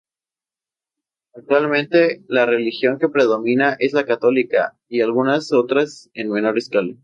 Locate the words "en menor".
6.15-6.57